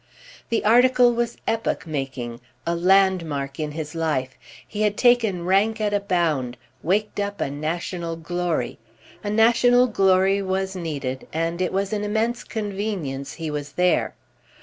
The 0.49 0.65
article 0.65 1.13
was 1.13 1.37
"epoch 1.45 1.85
making," 1.85 2.41
a 2.65 2.73
landmark 2.75 3.59
in 3.59 3.73
his 3.73 3.93
life; 3.93 4.35
he 4.67 4.81
had 4.81 4.97
taken 4.97 5.45
rank 5.45 5.79
at 5.79 5.93
a 5.93 5.99
bound, 5.99 6.57
waked 6.81 7.19
up 7.19 7.39
a 7.39 7.51
national 7.51 8.15
glory. 8.15 8.79
A 9.23 9.29
national 9.29 9.85
glory 9.85 10.41
was 10.41 10.75
needed, 10.75 11.27
and 11.31 11.61
it 11.61 11.71
was 11.71 11.93
an 11.93 12.03
immense 12.03 12.43
convenience 12.43 13.33
he 13.33 13.51
was 13.51 13.73
there. 13.73 14.15